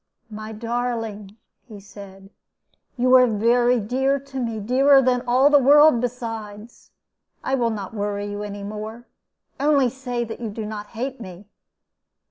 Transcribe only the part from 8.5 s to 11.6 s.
more. Only say that you do not hate me."